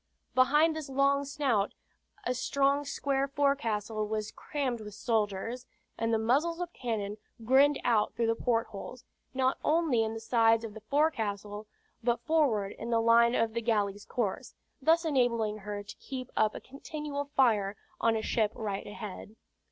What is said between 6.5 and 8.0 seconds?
of cannon grinned